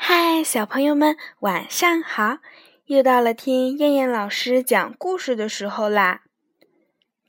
[0.00, 2.38] 嗨，小朋友们，晚上好！
[2.86, 6.20] 又到了听燕燕老师讲故事的时候啦。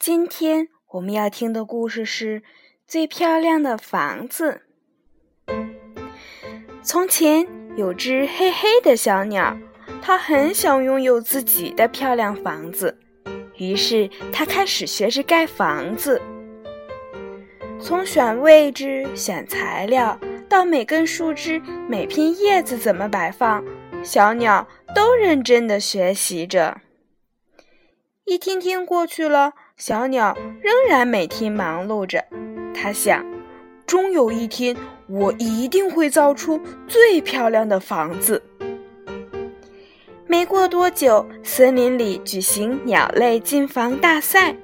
[0.00, 2.40] 今天我们要听的故事是
[2.84, 4.62] 《最漂亮的房子》。
[6.82, 9.56] 从前有只黑黑的小鸟，
[10.02, 12.98] 它很想拥有自己的漂亮房子，
[13.56, 16.20] 于是它开始学着盖房子。
[17.80, 20.18] 从选位置、选材料。
[20.48, 23.64] 到每根树枝、每片叶子怎么摆放，
[24.02, 26.78] 小鸟都认真地学习着。
[28.24, 32.24] 一天天过去了，小鸟仍然每天忙碌着。
[32.74, 33.24] 它想，
[33.86, 34.76] 终有一天，
[35.08, 38.42] 我一定会造出最漂亮的房子。
[40.26, 44.56] 没过多久，森林里举行鸟类进房大赛，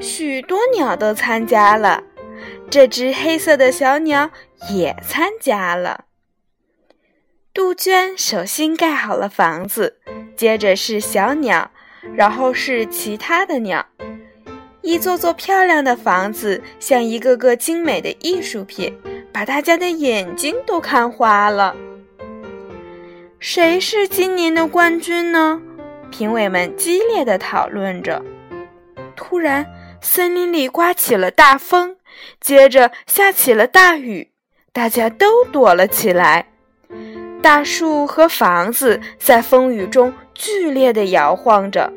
[0.00, 2.02] 许多鸟都参加了。
[2.70, 4.30] 这只黑色的小鸟
[4.70, 6.04] 也参加了。
[7.54, 9.98] 杜鹃首先盖好了房子，
[10.36, 11.70] 接着是小鸟，
[12.14, 13.86] 然后是其他的鸟。
[14.80, 18.98] 一座座漂亮的房子，像一个个精美的艺术品，
[19.32, 21.76] 把大家的眼睛都看花了。
[23.38, 25.60] 谁是今年的冠军呢？
[26.10, 28.22] 评委们激烈的讨论着。
[29.14, 29.64] 突然，
[30.00, 31.96] 森林里刮起了大风。
[32.40, 34.31] 接着下起了大雨，
[34.72, 36.46] 大家都躲了起来。
[37.42, 41.92] 大树和房子在风雨中剧烈地摇晃着。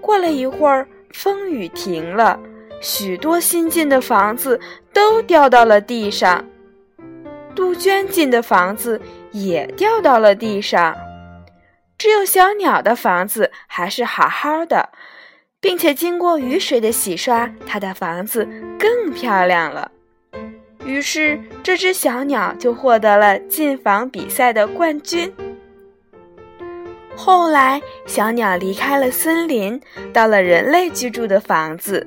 [0.00, 2.38] 过了一会儿，风雨停了，
[2.80, 4.60] 许多新进的房子
[4.92, 6.44] 都掉到了地上。
[7.54, 10.96] 杜鹃进的房子也掉到了地上，
[11.96, 14.90] 只有小鸟的房子还是好好的。
[15.60, 18.44] 并且经过雨水的洗刷，它的房子
[18.76, 19.88] 更漂亮了。
[20.84, 25.32] 于是，这只小鸟就获得了进房比赛的冠军。
[27.14, 29.80] 后来，小鸟离开了森林，
[30.12, 32.06] 到了人类居住的房子。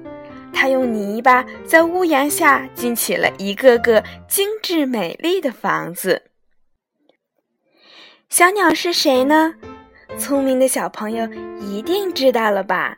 [0.52, 6.24] 它用泥巴在屋檐下建起了一个个精致美丽的房子。
[8.30, 9.56] 小鸟是谁呢？
[10.18, 11.28] 聪明的小朋友
[11.60, 12.98] 一定知道了吧？